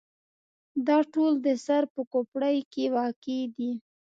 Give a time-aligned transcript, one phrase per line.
[0.87, 3.71] دا ټول د سر په کوپړۍ کې واقع دي.